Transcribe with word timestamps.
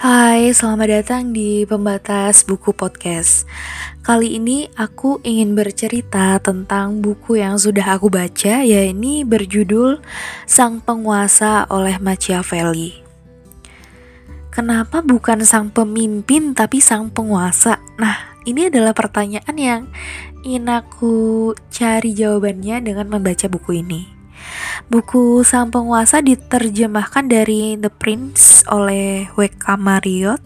Hai, 0.00 0.48
selamat 0.56 0.88
datang 0.88 1.36
di 1.36 1.68
Pembatas 1.68 2.40
Buku 2.48 2.72
Podcast. 2.72 3.44
Kali 4.00 4.40
ini 4.40 4.64
aku 4.72 5.20
ingin 5.20 5.52
bercerita 5.52 6.40
tentang 6.40 7.04
buku 7.04 7.36
yang 7.36 7.60
sudah 7.60 8.00
aku 8.00 8.08
baca, 8.08 8.64
yaitu 8.64 9.28
berjudul 9.28 10.00
Sang 10.48 10.80
Penguasa 10.80 11.68
oleh 11.68 12.00
Machiavelli. 12.00 12.96
Kenapa 14.48 15.04
bukan 15.04 15.44
sang 15.44 15.68
pemimpin 15.68 16.56
tapi 16.56 16.80
sang 16.80 17.12
penguasa? 17.12 17.76
Nah, 18.00 18.40
ini 18.48 18.72
adalah 18.72 18.96
pertanyaan 18.96 19.56
yang 19.60 19.82
ingin 20.48 20.80
aku 20.80 21.52
cari 21.68 22.16
jawabannya 22.16 22.88
dengan 22.88 23.04
membaca 23.04 23.52
buku 23.52 23.84
ini. 23.84 24.19
Buku 24.90 25.46
Sang 25.46 25.70
Penguasa 25.70 26.18
diterjemahkan 26.18 27.30
dari 27.30 27.78
The 27.78 27.92
Prince 27.94 28.66
oleh 28.66 29.30
W.K. 29.38 29.78
Mariot 29.78 30.42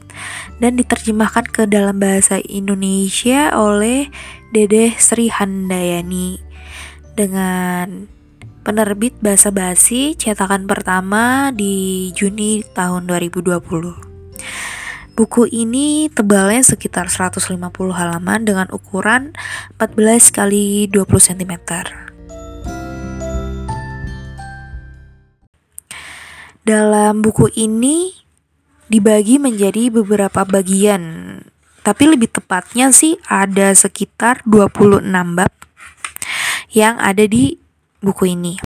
dan 0.60 0.76
diterjemahkan 0.76 1.48
ke 1.48 1.62
dalam 1.64 1.96
bahasa 1.96 2.38
Indonesia 2.44 3.56
oleh 3.56 4.12
Dede 4.52 4.92
Sri 5.00 5.32
Handayani 5.32 6.38
dengan 7.16 8.10
penerbit 8.64 9.16
Bahasa 9.20 9.52
Basi 9.52 10.16
cetakan 10.16 10.64
pertama 10.64 11.52
di 11.52 12.10
Juni 12.16 12.64
tahun 12.74 13.06
2020. 13.06 14.14
Buku 15.14 15.46
ini 15.46 16.10
tebalnya 16.10 16.58
sekitar 16.66 17.06
150 17.06 17.54
halaman 17.94 18.42
dengan 18.42 18.66
ukuran 18.74 19.30
14 19.78 20.34
kali 20.34 20.90
20 20.90 21.06
cm. 21.06 21.54
Dalam 26.64 27.20
buku 27.20 27.52
ini 27.60 28.08
dibagi 28.88 29.36
menjadi 29.36 29.92
beberapa 29.92 30.48
bagian, 30.48 31.36
tapi 31.84 32.08
lebih 32.08 32.32
tepatnya 32.32 32.88
sih 32.88 33.20
ada 33.28 33.68
sekitar 33.76 34.40
26 34.48 35.04
bab 35.36 35.52
yang 36.72 36.96
ada 36.96 37.28
di 37.28 37.60
buku 38.00 38.32
ini. 38.32 38.64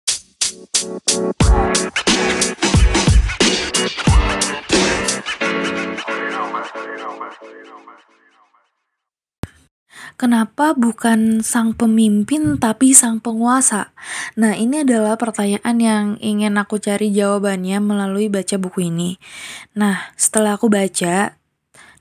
Kenapa 10.19 10.75
bukan 10.75 11.39
sang 11.39 11.71
pemimpin 11.71 12.59
tapi 12.59 12.91
sang 12.91 13.23
penguasa? 13.23 13.95
Nah, 14.35 14.51
ini 14.51 14.83
adalah 14.83 15.15
pertanyaan 15.15 15.79
yang 15.79 16.05
ingin 16.19 16.59
aku 16.59 16.75
cari 16.75 17.07
jawabannya 17.07 17.79
melalui 17.79 18.27
baca 18.27 18.59
buku 18.59 18.91
ini. 18.91 19.15
Nah, 19.79 20.11
setelah 20.19 20.59
aku 20.59 20.67
baca, 20.67 21.39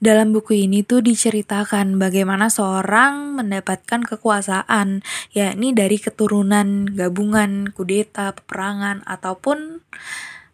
dalam 0.03 0.35
buku 0.35 0.67
ini 0.67 0.83
tuh 0.83 0.99
diceritakan 0.99 1.95
bagaimana 2.03 2.51
seorang 2.51 3.39
mendapatkan 3.39 4.03
kekuasaan, 4.03 5.07
yakni 5.31 5.71
dari 5.71 6.03
keturunan 6.03 6.91
gabungan, 6.91 7.71
kudeta, 7.71 8.35
peperangan, 8.35 9.07
ataupun 9.07 9.87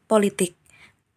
politik. 0.05 0.53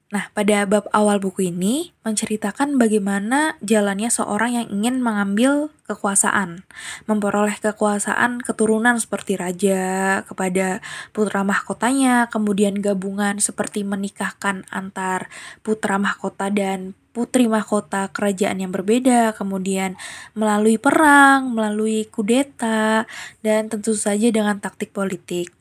Nah, 0.08 0.32
pada 0.32 0.64
bab 0.64 0.88
awal 0.96 1.20
buku 1.20 1.52
ini 1.52 1.92
menceritakan 2.08 2.80
bagaimana 2.80 3.60
jalannya 3.60 4.08
seorang 4.08 4.56
yang 4.56 4.68
ingin 4.72 5.04
mengambil 5.04 5.68
kekuasaan, 5.84 6.64
memperoleh 7.12 7.60
kekuasaan 7.60 8.40
keturunan 8.40 8.96
seperti 9.04 9.36
raja 9.36 10.24
kepada 10.24 10.80
putra 11.12 11.44
mahkotanya, 11.44 12.32
kemudian 12.32 12.80
gabungan 12.80 13.44
seperti 13.44 13.84
menikahkan 13.84 14.64
antar 14.72 15.28
putra 15.60 16.00
mahkota 16.00 16.48
dan 16.56 16.96
putri 17.12 17.52
mahkota 17.52 18.08
kerajaan 18.08 18.64
yang 18.64 18.72
berbeda, 18.72 19.36
kemudian 19.36 20.00
melalui 20.40 20.80
perang, 20.80 21.52
melalui 21.52 22.08
kudeta, 22.08 23.04
dan 23.44 23.68
tentu 23.68 23.92
saja 23.92 24.32
dengan 24.32 24.64
taktik 24.64 24.96
politik. 24.96 25.57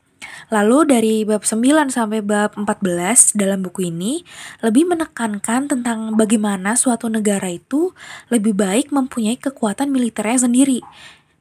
Lalu 0.47 0.77
dari 0.87 1.15
bab 1.27 1.43
9 1.43 1.91
sampai 1.91 2.23
bab 2.23 2.55
14 2.55 3.35
dalam 3.35 3.61
buku 3.61 3.91
ini 3.91 4.23
lebih 4.63 4.87
menekankan 4.87 5.67
tentang 5.67 6.15
bagaimana 6.15 6.79
suatu 6.79 7.11
negara 7.11 7.51
itu 7.51 7.91
lebih 8.31 8.55
baik 8.55 8.89
mempunyai 8.95 9.35
kekuatan 9.35 9.91
militernya 9.91 10.47
sendiri 10.47 10.79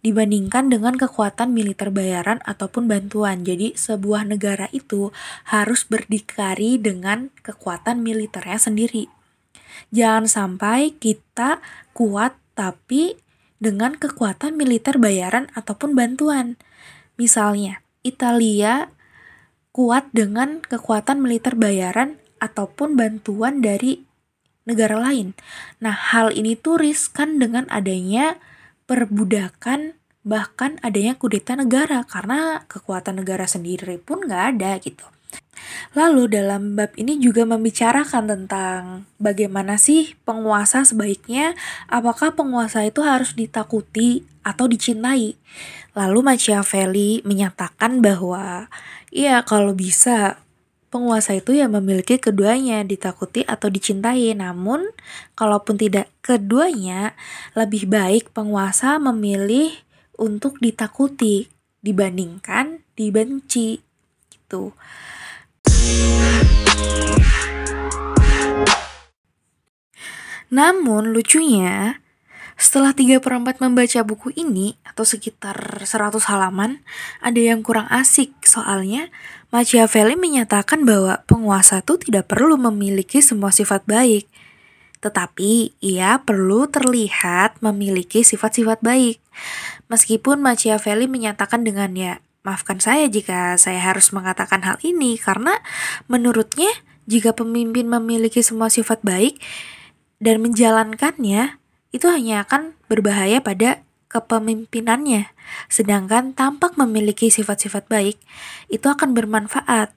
dibandingkan 0.07 0.71
dengan 0.71 0.95
kekuatan 0.95 1.51
militer 1.51 1.91
bayaran 1.91 2.39
ataupun 2.47 2.87
bantuan. 2.87 3.43
Jadi 3.43 3.75
sebuah 3.75 4.23
negara 4.23 4.71
itu 4.71 5.11
harus 5.51 5.83
berdikari 5.83 6.79
dengan 6.79 7.35
kekuatan 7.43 8.07
militernya 8.07 8.59
sendiri. 8.63 9.11
Jangan 9.91 10.31
sampai 10.31 10.95
kita 10.95 11.59
kuat 11.91 12.39
tapi 12.55 13.19
dengan 13.59 13.97
kekuatan 13.97 14.55
militer 14.55 15.01
bayaran 15.01 15.51
ataupun 15.59 15.97
bantuan. 15.97 16.55
Misalnya, 17.17 17.81
Italia 18.07 18.89
kuat 19.75 20.09
dengan 20.15 20.63
kekuatan 20.65 21.21
militer 21.21 21.59
bayaran 21.59 22.17
ataupun 22.41 22.97
bantuan 22.97 23.61
dari 23.61 24.07
negara 24.67 24.99
lain. 24.99 25.37
Nah, 25.83 25.95
hal 25.95 26.35
ini 26.35 26.59
tuh 26.59 26.81
riskan 26.81 27.39
dengan 27.39 27.67
adanya 27.69 28.39
perbudakan 28.87 29.99
bahkan 30.27 30.83
adanya 30.83 31.15
kudeta 31.15 31.55
negara 31.55 32.03
karena 32.03 32.67
kekuatan 32.67 33.23
negara 33.23 33.47
sendiri 33.47 34.03
pun 34.03 34.27
nggak 34.27 34.45
ada 34.59 34.75
gitu. 34.83 35.07
Lalu 35.97 36.29
dalam 36.29 36.77
bab 36.77 36.93
ini 37.01 37.17
juga 37.17 37.49
membicarakan 37.49 38.29
tentang 38.29 39.09
bagaimana 39.17 39.81
sih 39.81 40.13
penguasa 40.29 40.85
sebaiknya, 40.85 41.57
apakah 41.89 42.37
penguasa 42.37 42.85
itu 42.85 43.01
harus 43.01 43.33
ditakuti 43.33 44.23
atau 44.45 44.69
dicintai. 44.69 45.35
Lalu 45.97 46.21
Machiavelli 46.21 47.25
menyatakan 47.25 48.05
bahwa 48.05 48.69
ya 49.09 49.41
kalau 49.49 49.73
bisa 49.73 50.45
penguasa 50.93 51.33
itu 51.37 51.57
ya 51.57 51.67
memiliki 51.67 52.21
keduanya, 52.21 52.85
ditakuti 52.85 53.43
atau 53.49 53.73
dicintai. 53.73 54.37
Namun 54.37 54.93
kalaupun 55.33 55.81
tidak 55.81 56.13
keduanya, 56.21 57.17
lebih 57.57 57.89
baik 57.89 58.37
penguasa 58.37 59.01
memilih 59.01 59.73
untuk 60.21 60.61
ditakuti 60.61 61.49
dibandingkan 61.81 62.85
dibenci 62.97 63.81
gitu. 64.33 64.73
Namun 70.47 71.11
lucunya 71.11 72.01
setelah 72.57 72.97
3 72.97 73.21
per 73.21 73.37
4 73.37 73.61
membaca 73.61 74.01
buku 74.01 74.33
ini, 74.33 74.81
atau 74.81 75.05
sekitar 75.05 75.85
100 75.85 76.25
halaman, 76.33 76.81
ada 77.21 77.37
yang 77.37 77.61
kurang 77.61 77.85
asik. 77.93 78.33
Soalnya, 78.49 79.13
Machiavelli 79.53 80.17
menyatakan 80.17 80.89
bahwa 80.89 81.21
penguasa 81.29 81.85
itu 81.85 82.01
tidak 82.01 82.33
perlu 82.33 82.57
memiliki 82.57 83.21
semua 83.21 83.53
sifat 83.53 83.85
baik. 83.85 84.25
Tetapi, 85.05 85.77
ia 85.85 86.17
perlu 86.25 86.65
terlihat 86.65 87.61
memiliki 87.61 88.25
sifat-sifat 88.25 88.81
baik. 88.81 89.21
Meskipun 89.93 90.41
Machiavelli 90.41 91.05
menyatakan 91.13 91.61
dengan 91.61 91.93
ya, 91.93 92.25
maafkan 92.47 92.79
saya 92.79 93.11
jika 93.11 93.59
saya 93.59 93.83
harus 93.83 94.15
mengatakan 94.15 94.63
hal 94.63 94.79
ini, 94.87 95.19
karena 95.19 95.59
menurutnya, 96.07 96.71
jika 97.11 97.35
pemimpin 97.35 97.91
memiliki 97.91 98.39
semua 98.47 98.71
sifat 98.71 99.03
baik 99.03 99.43
dan 100.23 100.39
menjalankannya, 100.39 101.59
itu 101.91 102.07
hanya 102.07 102.47
akan 102.47 102.79
berbahaya 102.87 103.43
pada 103.43 103.83
kepemimpinannya. 104.07 105.35
Sedangkan 105.67 106.31
tampak 106.39 106.79
memiliki 106.79 107.27
sifat-sifat 107.27 107.91
baik, 107.91 108.17
itu 108.71 108.87
akan 108.87 109.11
bermanfaat. 109.19 109.91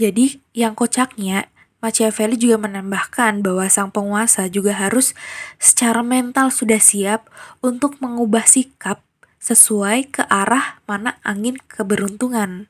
Jadi, 0.00 0.40
yang 0.56 0.72
kocaknya, 0.72 1.52
Machiavelli 1.84 2.40
juga 2.40 2.56
menambahkan 2.56 3.44
bahwa 3.44 3.68
sang 3.68 3.92
penguasa 3.92 4.48
juga 4.48 4.72
harus 4.72 5.12
secara 5.60 6.00
mental 6.00 6.48
sudah 6.48 6.80
siap 6.80 7.28
untuk 7.60 8.00
mengubah 8.00 8.48
sikap 8.48 9.03
sesuai 9.44 10.08
ke 10.08 10.22
arah 10.24 10.80
mana 10.88 11.20
angin 11.20 11.60
keberuntungan. 11.60 12.64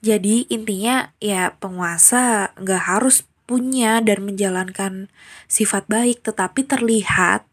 Jadi 0.00 0.48
intinya 0.48 1.12
ya 1.20 1.52
penguasa 1.60 2.56
nggak 2.56 2.96
harus 2.96 3.28
punya 3.44 4.00
dan 4.00 4.24
menjalankan 4.24 5.12
sifat 5.52 5.84
baik 5.84 6.24
tetapi 6.24 6.64
terlihat 6.64 7.44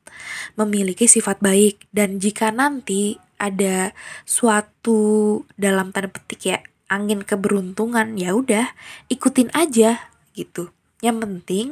memiliki 0.55 1.11
sifat 1.11 1.43
baik. 1.43 1.83
Dan 1.91 2.23
jika 2.23 2.55
nanti 2.55 3.19
ada 3.35 3.91
suatu 4.23 5.43
dalam 5.59 5.91
tanda 5.91 6.07
petik 6.07 6.47
ya 6.47 6.63
angin 6.87 7.27
keberuntungan 7.27 8.15
ya 8.15 8.31
udah 8.31 8.71
ikutin 9.11 9.51
aja 9.51 9.99
gitu. 10.31 10.71
Yang 11.03 11.17
penting 11.27 11.67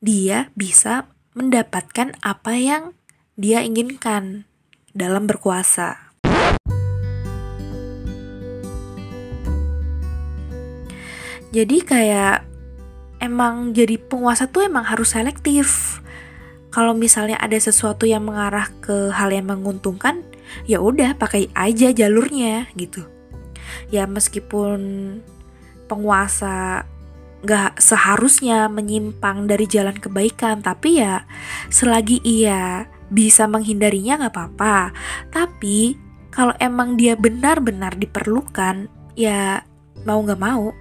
dia 0.00 0.48
bisa 0.56 1.12
mendapatkan 1.36 2.16
apa 2.24 2.56
yang 2.56 2.96
dia 3.36 3.60
inginkan 3.60 4.48
dalam 4.96 5.28
berkuasa 5.28 6.05
jadi 11.56 11.76
kayak 11.80 12.36
emang 13.24 13.72
jadi 13.72 13.96
penguasa 13.96 14.44
tuh 14.44 14.68
emang 14.68 14.84
harus 14.84 15.16
selektif. 15.16 15.98
Kalau 16.68 16.92
misalnya 16.92 17.40
ada 17.40 17.56
sesuatu 17.56 18.04
yang 18.04 18.28
mengarah 18.28 18.68
ke 18.84 19.08
hal 19.08 19.32
yang 19.32 19.48
menguntungkan 19.48 20.20
ya 20.68 20.84
udah 20.84 21.16
pakai 21.16 21.48
aja 21.56 21.96
jalurnya 21.96 22.68
gitu. 22.76 23.08
Ya 23.88 24.04
meskipun 24.04 24.80
penguasa 25.88 26.84
gak 27.46 27.80
seharusnya 27.80 28.68
menyimpang 28.68 29.48
dari 29.48 29.64
jalan 29.70 29.96
kebaikan 29.96 30.60
tapi 30.60 31.00
ya 31.00 31.24
selagi 31.72 32.20
ia 32.20 32.84
bisa 33.08 33.48
menghindarinya 33.48 34.28
gak 34.28 34.36
apa-apa. 34.36 34.92
Tapi 35.32 35.96
kalau 36.28 36.52
emang 36.60 37.00
dia 37.00 37.16
benar-benar 37.16 37.96
diperlukan 37.96 38.92
ya 39.16 39.64
mau 40.04 40.20
gak 40.20 40.36
mau 40.36 40.76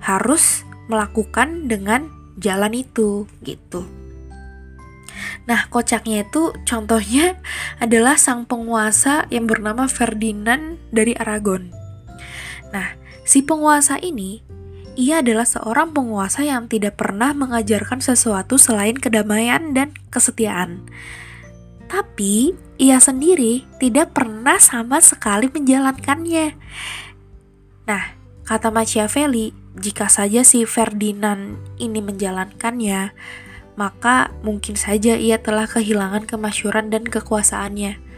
harus 0.00 0.64
melakukan 0.88 1.70
dengan 1.70 2.10
jalan 2.40 2.72
itu 2.72 3.28
gitu 3.44 3.86
Nah, 5.48 5.66
kocaknya 5.66 6.26
itu 6.26 6.52
contohnya 6.62 7.38
adalah 7.84 8.16
sang 8.16 8.44
penguasa 8.46 9.26
yang 9.32 9.50
bernama 9.50 9.90
Ferdinand 9.90 10.78
dari 10.94 11.16
Aragon. 11.16 11.72
Nah, 12.70 12.94
si 13.26 13.42
penguasa 13.42 13.98
ini 14.00 14.42
ia 14.98 15.22
adalah 15.24 15.46
seorang 15.46 15.96
penguasa 15.96 16.44
yang 16.44 16.66
tidak 16.68 17.00
pernah 17.00 17.32
mengajarkan 17.32 18.02
sesuatu 18.02 18.60
selain 18.60 18.98
kedamaian 18.98 19.72
dan 19.72 19.94
kesetiaan. 20.12 20.84
Tapi 21.90 22.54
ia 22.78 23.02
sendiri 23.02 23.66
tidak 23.82 24.14
pernah 24.14 24.60
sama 24.62 25.02
sekali 25.02 25.50
menjalankannya. 25.50 26.54
Nah, 27.90 28.04
kata 28.46 28.70
Machiavelli, 28.70 29.50
jika 29.78 30.10
saja 30.10 30.42
si 30.42 30.66
Ferdinand 30.66 31.62
ini 31.78 32.02
menjalankannya, 32.02 33.14
maka 33.78 34.34
mungkin 34.42 34.74
saja 34.74 35.14
ia 35.14 35.38
telah 35.38 35.70
kehilangan 35.70 36.26
kemasyuran 36.26 36.90
dan 36.90 37.06
kekuasaannya. 37.06 38.10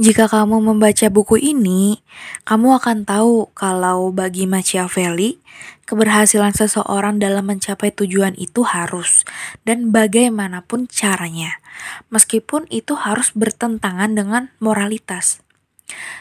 Jika 0.00 0.32
kamu 0.32 0.64
membaca 0.64 1.12
buku 1.12 1.36
ini, 1.36 2.00
kamu 2.48 2.80
akan 2.80 3.04
tahu 3.04 3.52
kalau 3.52 4.08
bagi 4.08 4.48
Machiavelli, 4.48 5.36
keberhasilan 5.84 6.56
seseorang 6.56 7.20
dalam 7.20 7.44
mencapai 7.44 7.92
tujuan 7.92 8.32
itu 8.40 8.64
harus 8.64 9.28
dan 9.68 9.92
bagaimanapun 9.92 10.88
caranya, 10.88 11.59
meskipun 12.08 12.66
itu 12.72 12.96
harus 12.96 13.32
bertentangan 13.32 14.12
dengan 14.12 14.42
moralitas. 14.58 15.44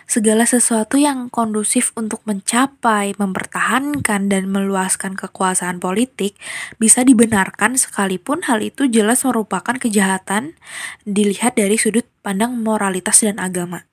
Segala 0.10 0.50
sesuatu 0.50 0.98
yang 0.98 1.30
kondusif 1.30 1.94
untuk 1.94 2.26
mencapai, 2.26 3.14
mempertahankan, 3.14 4.26
dan 4.26 4.50
meluaskan 4.50 5.14
kekuasaan 5.14 5.78
politik 5.78 6.34
bisa 6.82 7.06
dibenarkan 7.06 7.78
sekalipun 7.78 8.42
hal 8.50 8.66
itu 8.66 8.90
jelas 8.90 9.22
merupakan 9.22 9.78
kejahatan 9.78 10.58
dilihat 11.06 11.54
dari 11.54 11.78
sudut 11.78 12.06
pandang 12.26 12.58
moralitas 12.58 13.22
dan 13.22 13.38
agama. 13.38 13.86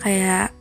Kayak 0.00 0.56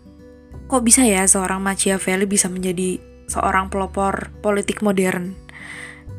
kok 0.67 0.83
bisa 0.83 1.07
ya 1.07 1.23
seorang 1.23 1.63
Machiavelli 1.63 2.27
bisa 2.27 2.51
menjadi 2.51 2.99
seorang 3.31 3.71
pelopor 3.71 4.35
politik 4.43 4.83
modern? 4.83 5.33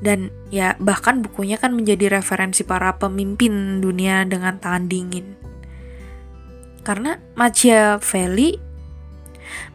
Dan 0.00 0.32
ya 0.48 0.80
bahkan 0.80 1.20
bukunya 1.20 1.60
kan 1.60 1.76
menjadi 1.76 2.08
referensi 2.08 2.64
para 2.64 2.96
pemimpin 2.96 3.84
dunia 3.84 4.24
dengan 4.24 4.56
tangan 4.56 4.88
dingin. 4.88 5.36
Karena 6.80 7.20
Machiavelli 7.36 8.56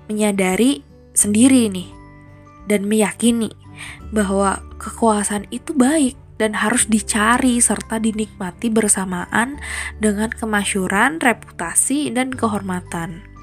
menyadari 0.09 0.81
sendiri 1.13 1.69
nih 1.69 1.89
dan 2.65 2.89
meyakini 2.89 3.53
bahwa 4.09 4.65
kekuasaan 4.81 5.45
itu 5.53 5.77
baik 5.77 6.17
dan 6.41 6.57
harus 6.57 6.89
dicari 6.89 7.61
serta 7.61 8.01
dinikmati 8.01 8.67
bersamaan 8.67 9.61
dengan 10.01 10.33
kemasyuran, 10.33 11.23
reputasi, 11.23 12.11
dan 12.11 12.33
kehormatan 12.33 13.34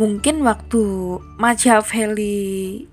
mungkin 0.00 0.40
waktu 0.46 0.82
Machiavelli 1.36 2.86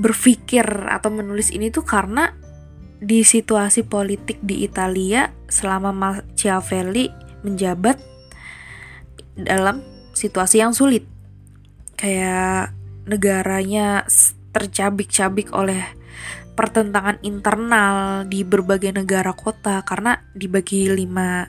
berpikir 0.00 0.64
atau 0.64 1.12
menulis 1.12 1.52
ini 1.52 1.68
tuh 1.68 1.84
karena 1.84 2.32
di 3.00 3.24
situasi 3.24 3.84
politik 3.84 4.40
di 4.40 4.64
Italia 4.64 5.28
selama 5.48 5.92
Machiavelli 5.92 7.08
menjabat 7.44 7.96
dalam 9.36 9.84
situasi 10.12 10.60
yang 10.60 10.76
sulit. 10.76 11.04
Kayak 11.96 12.72
negaranya 13.08 14.04
tercabik-cabik 14.52 15.52
oleh 15.52 15.80
pertentangan 16.56 17.16
internal 17.24 18.28
di 18.28 18.44
berbagai 18.44 18.92
negara 18.92 19.32
kota 19.32 19.80
karena 19.84 20.20
dibagi 20.36 20.92
lima 20.92 21.48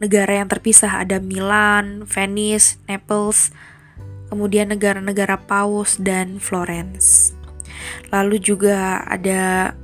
negara 0.00 0.40
yang 0.40 0.48
terpisah 0.48 1.04
ada 1.04 1.20
Milan, 1.20 2.08
Venice, 2.08 2.80
Naples, 2.88 3.52
kemudian 4.32 4.72
negara-negara 4.72 5.36
Paus 5.44 6.00
dan 6.00 6.40
Florence. 6.40 7.36
Lalu 8.08 8.40
juga 8.40 9.04
ada 9.04 9.76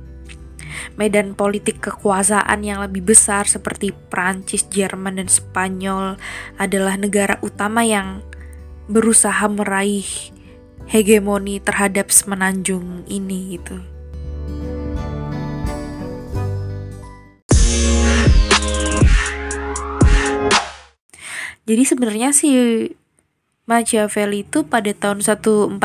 medan 0.97 1.37
politik 1.37 1.79
kekuasaan 1.79 2.65
yang 2.65 2.81
lebih 2.81 3.05
besar 3.05 3.45
seperti 3.45 3.93
Prancis, 4.09 4.65
Jerman, 4.67 5.21
dan 5.21 5.29
Spanyol 5.29 6.17
adalah 6.57 6.97
negara 6.97 7.37
utama 7.45 7.85
yang 7.85 8.25
berusaha 8.89 9.45
meraih 9.47 10.07
hegemoni 10.87 11.59
terhadap 11.59 12.09
semenanjung 12.09 13.05
ini 13.05 13.59
gitu. 13.59 13.96
Jadi 21.67 21.83
sebenarnya 21.83 22.31
si 22.31 22.49
Machiavelli 23.67 24.47
itu 24.47 24.63
pada 24.63 24.87
tahun 24.95 25.19
1498 25.19 25.83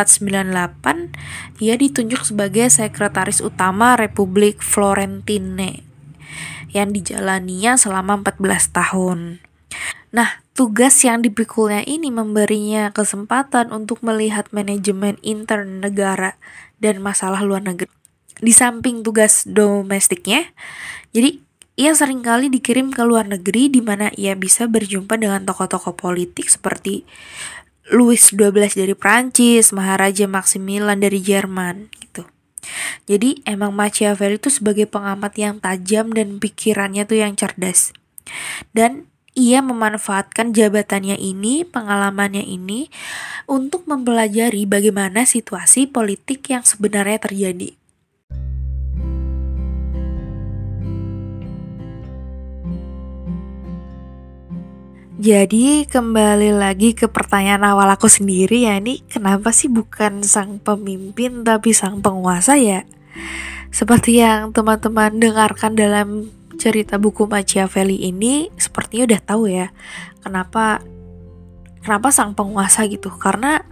ia 1.59 1.75
ditunjuk 1.75 2.23
sebagai 2.23 2.71
sekretaris 2.71 3.43
utama 3.43 3.99
Republik 3.99 4.63
Florentine 4.63 5.83
yang 6.71 6.95
dijalaninya 6.95 7.75
selama 7.75 8.23
14 8.23 8.71
tahun. 8.71 9.43
Nah, 10.15 10.45
tugas 10.55 10.95
yang 11.03 11.27
dipikulnya 11.27 11.83
ini 11.83 12.15
memberinya 12.15 12.95
kesempatan 12.95 13.75
untuk 13.75 13.99
melihat 14.07 14.47
manajemen 14.55 15.19
intern 15.27 15.83
negara 15.83 16.39
dan 16.79 17.03
masalah 17.03 17.43
luar 17.43 17.67
negeri. 17.67 17.91
Di 18.39 18.55
samping 18.55 19.03
tugas 19.03 19.43
domestiknya, 19.43 20.55
jadi 21.11 21.43
ia 21.83 21.91
sering 21.99 22.23
kali 22.23 22.47
dikirim 22.47 22.95
ke 22.95 23.03
luar 23.03 23.27
negeri 23.27 23.67
di 23.67 23.83
mana 23.83 24.15
ia 24.15 24.39
bisa 24.39 24.71
berjumpa 24.71 25.19
dengan 25.19 25.43
tokoh-tokoh 25.43 25.99
politik 25.99 26.47
seperti 26.47 27.03
Louis 27.91 28.23
XII 28.23 28.55
dari 28.55 28.95
Prancis, 28.95 29.75
Maharaja 29.75 30.31
Maximilian 30.31 31.03
dari 31.03 31.19
Jerman 31.19 31.91
gitu. 31.99 32.23
Jadi 33.11 33.43
emang 33.43 33.75
Machiavelli 33.75 34.39
itu 34.39 34.47
sebagai 34.47 34.87
pengamat 34.87 35.35
yang 35.35 35.59
tajam 35.59 36.15
dan 36.15 36.39
pikirannya 36.39 37.03
tuh 37.03 37.19
yang 37.19 37.35
cerdas. 37.35 37.91
Dan 38.71 39.11
ia 39.35 39.59
memanfaatkan 39.59 40.55
jabatannya 40.55 41.19
ini, 41.19 41.67
pengalamannya 41.67 42.47
ini 42.47 42.95
untuk 43.51 43.91
mempelajari 43.91 44.71
bagaimana 44.71 45.27
situasi 45.27 45.91
politik 45.91 46.47
yang 46.47 46.63
sebenarnya 46.63 47.19
terjadi. 47.19 47.82
Jadi 55.23 55.87
kembali 55.87 56.51
lagi 56.51 56.99
ke 56.99 57.07
pertanyaan 57.07 57.63
awal 57.63 57.87
aku 57.95 58.11
sendiri 58.11 58.67
ya 58.67 58.83
ini 58.83 59.07
kenapa 59.07 59.55
sih 59.55 59.71
bukan 59.71 60.19
sang 60.27 60.59
pemimpin 60.59 61.47
tapi 61.47 61.71
sang 61.71 62.03
penguasa 62.03 62.59
ya? 62.59 62.83
Seperti 63.71 64.19
yang 64.19 64.51
teman-teman 64.51 65.23
dengarkan 65.23 65.79
dalam 65.79 66.27
cerita 66.59 66.99
buku 66.99 67.31
Machiavelli 67.31 68.03
ini 68.03 68.51
sepertinya 68.59 69.15
udah 69.15 69.21
tahu 69.23 69.43
ya 69.47 69.71
kenapa 70.27 70.83
kenapa 71.87 72.11
sang 72.11 72.35
penguasa 72.35 72.83
gitu 72.91 73.15
karena 73.15 73.63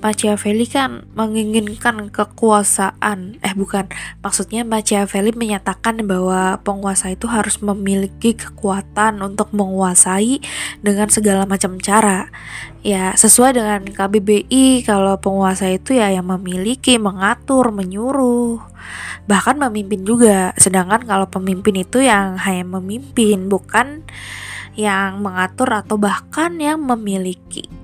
Machiavelli 0.00 0.64
kan 0.64 1.04
menginginkan 1.12 2.08
kekuasaan. 2.08 3.36
Eh 3.44 3.52
bukan. 3.52 3.86
Maksudnya 4.24 4.64
Machiavelli 4.64 5.36
menyatakan 5.36 6.00
bahwa 6.08 6.56
penguasa 6.64 7.12
itu 7.12 7.28
harus 7.28 7.60
memiliki 7.60 8.32
kekuatan 8.32 9.20
untuk 9.20 9.52
menguasai 9.52 10.40
dengan 10.80 11.12
segala 11.12 11.44
macam 11.44 11.76
cara. 11.76 12.32
Ya 12.80 13.12
sesuai 13.12 13.60
dengan 13.60 13.84
KBBI 13.84 14.88
kalau 14.88 15.20
penguasa 15.20 15.68
itu 15.68 15.92
ya 16.00 16.08
yang 16.08 16.24
memiliki 16.32 16.96
mengatur 16.96 17.68
menyuruh 17.68 18.56
bahkan 19.28 19.60
memimpin 19.60 20.02
juga. 20.08 20.56
Sedangkan 20.56 21.04
kalau 21.04 21.28
pemimpin 21.28 21.84
itu 21.84 22.00
yang 22.00 22.40
hanya 22.40 22.64
memimpin 22.64 23.52
bukan 23.52 24.02
yang 24.80 25.20
mengatur 25.20 25.68
atau 25.76 26.00
bahkan 26.00 26.56
yang 26.56 26.80
memiliki 26.80 27.79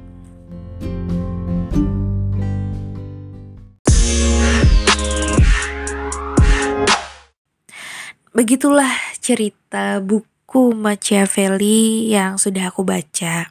Begitulah 8.36 8.92
cerita 9.16 9.96
buku 10.04 10.76
Machiavelli 10.76 12.12
yang 12.12 12.36
sudah 12.36 12.68
aku 12.68 12.84
baca. 12.84 13.48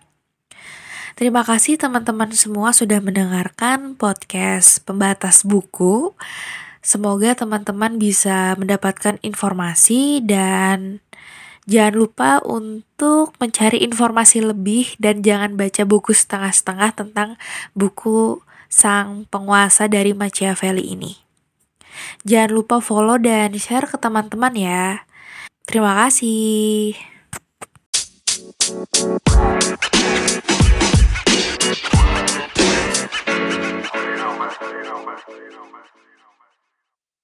Terima 1.18 1.42
kasih 1.42 1.82
teman-teman 1.82 2.30
semua 2.38 2.70
sudah 2.70 3.02
mendengarkan 3.02 3.98
podcast 3.98 4.86
pembatas 4.86 5.42
buku. 5.42 6.14
Semoga 6.86 7.34
teman-teman 7.34 7.98
bisa 7.98 8.54
mendapatkan 8.62 9.18
informasi 9.26 10.22
dan 10.22 11.02
jangan 11.66 11.96
lupa 11.98 12.32
untuk 12.46 13.34
mencari 13.42 13.82
informasi 13.82 14.46
lebih 14.46 14.94
dan 15.02 15.26
jangan 15.26 15.58
baca 15.58 15.82
buku 15.82 16.14
setengah-setengah 16.14 16.94
tentang 16.94 17.42
buku 17.74 18.38
sang 18.70 19.26
penguasa 19.34 19.90
dari 19.90 20.14
Machiavelli 20.14 20.94
ini. 20.94 21.25
Jangan 22.28 22.52
lupa 22.52 22.78
follow 22.84 23.20
dan 23.20 23.54
share 23.58 23.88
ke 23.90 23.98
teman-teman 24.00 24.54
ya. 24.56 25.06
Terima 25.66 25.98
kasih. 26.06 26.94